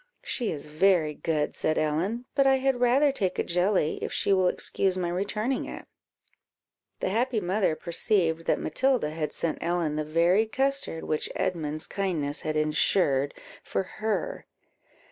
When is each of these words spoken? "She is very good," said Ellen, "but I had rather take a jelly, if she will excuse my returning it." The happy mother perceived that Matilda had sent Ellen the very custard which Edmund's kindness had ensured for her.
"She 0.23 0.51
is 0.51 0.65
very 0.65 1.13
good," 1.13 1.53
said 1.53 1.77
Ellen, 1.77 2.25
"but 2.33 2.47
I 2.47 2.55
had 2.55 2.79
rather 2.81 3.11
take 3.11 3.37
a 3.37 3.43
jelly, 3.43 3.99
if 4.01 4.11
she 4.11 4.33
will 4.33 4.47
excuse 4.47 4.97
my 4.97 5.09
returning 5.09 5.65
it." 5.65 5.85
The 7.01 7.09
happy 7.09 7.39
mother 7.39 7.75
perceived 7.75 8.47
that 8.47 8.59
Matilda 8.59 9.11
had 9.11 9.31
sent 9.31 9.59
Ellen 9.61 9.97
the 9.97 10.03
very 10.03 10.47
custard 10.47 11.03
which 11.03 11.29
Edmund's 11.35 11.85
kindness 11.85 12.41
had 12.41 12.57
ensured 12.57 13.35
for 13.63 13.83
her. 13.83 14.47